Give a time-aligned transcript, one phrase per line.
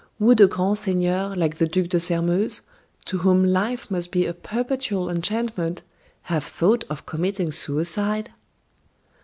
[0.17, 2.61] Would a grand seigneur, like the Duc de Sairmeuse,
[3.05, 5.83] to whom life must be a perpetual enchantment,
[6.23, 8.31] have thought of committing suicide?"